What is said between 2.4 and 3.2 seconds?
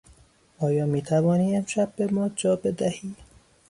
بدهی؟